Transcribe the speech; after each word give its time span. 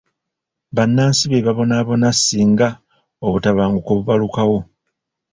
Bannansi 0.75 1.23
be 1.31 1.45
babonaabona 1.45 2.07
singa 2.13 2.67
obutabanguko 3.25 3.89
bubalukawo. 3.97 4.57